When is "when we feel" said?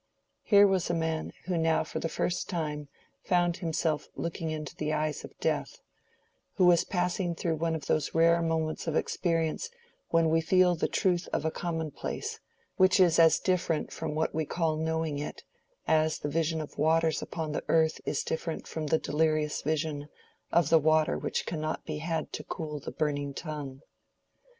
10.09-10.73